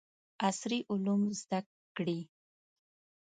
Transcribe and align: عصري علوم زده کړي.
عصري 0.47 0.79
علوم 0.91 1.21
زده 1.39 1.59
کړي. 1.95 2.19